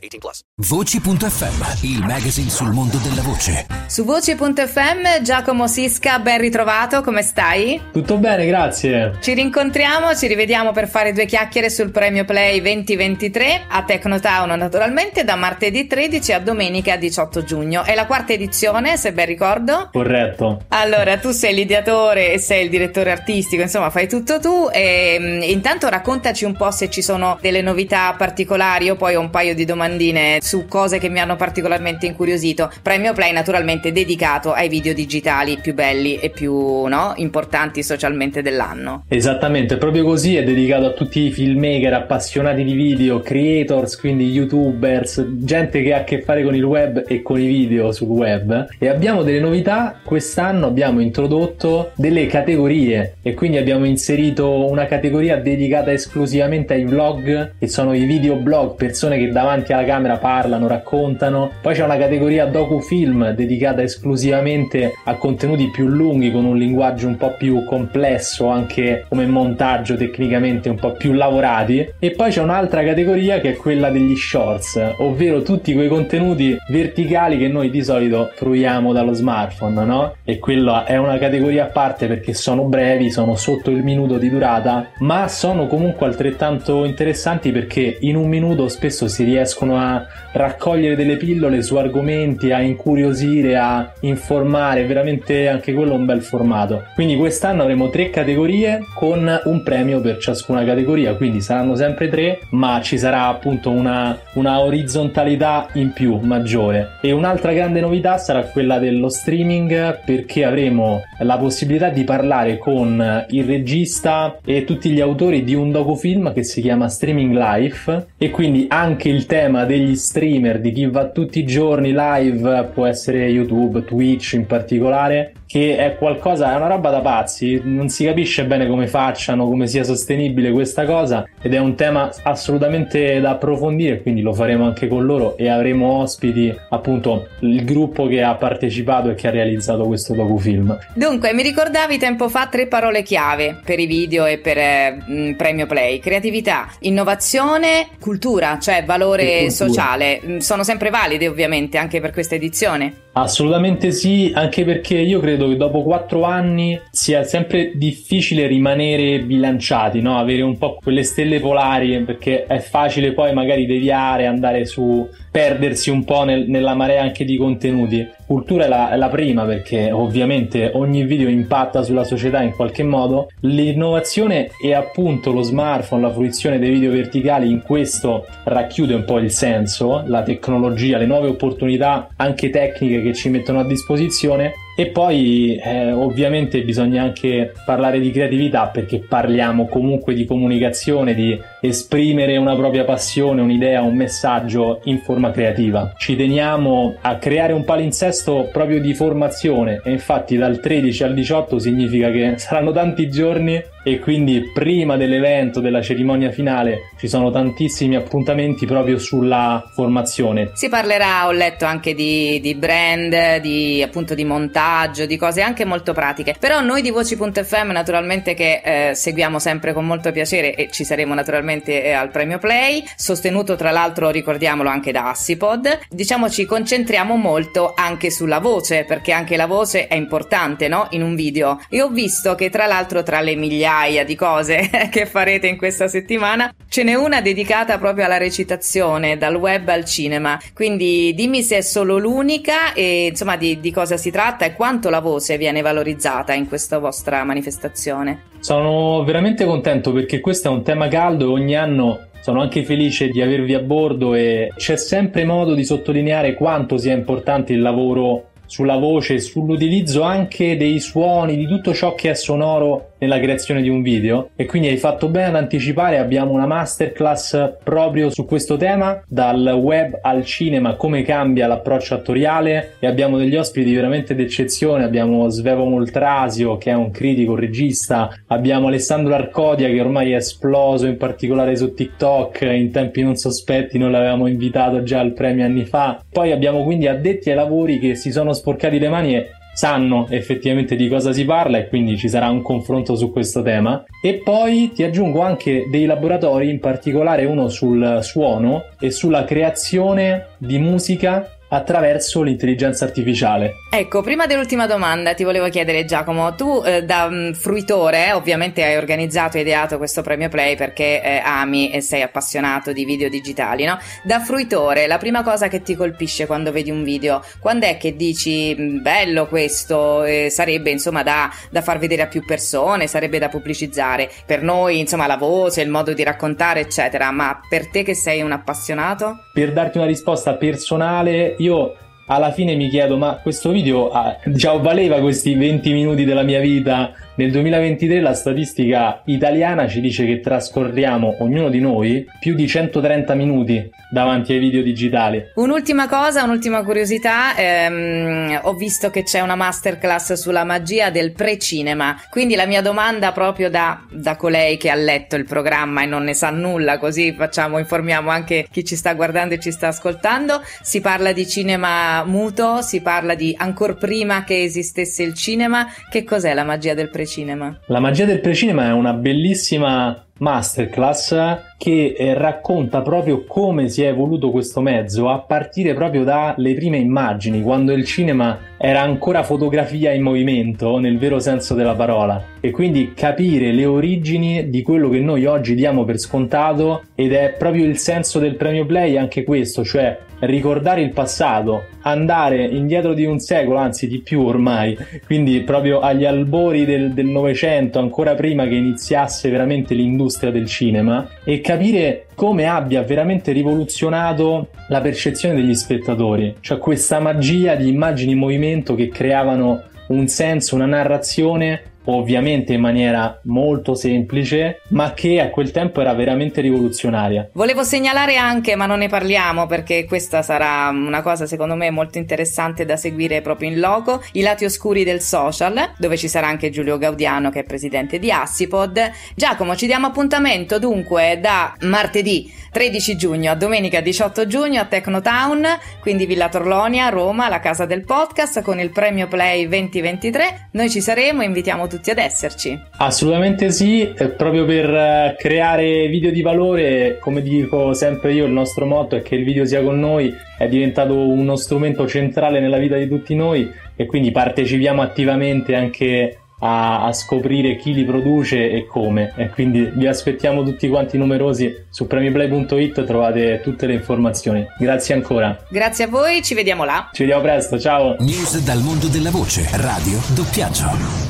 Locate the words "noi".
77.48-77.70, 216.60-216.82, 283.78-283.90, 324.42-324.78, 341.60-342.06, 385.00-385.26, 440.52-440.68, 449.78-450.14, 453.14-453.50